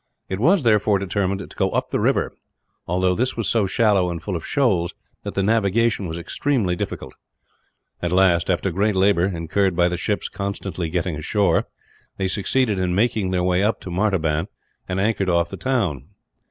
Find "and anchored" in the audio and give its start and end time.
14.89-15.29